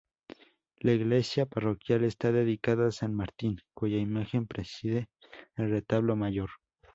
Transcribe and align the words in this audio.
La 0.79 0.93
Iglesia 0.93 1.45
parroquial 1.45 2.05
está 2.05 2.31
dedicada 2.31 2.87
a 2.87 2.91
San 2.91 3.13
Martín, 3.13 3.59
cuya 3.75 3.99
imagen 3.99 4.47
preside 4.47 5.09
el 5.55 5.69
retablo 5.69 6.15
mayor. 6.15 6.49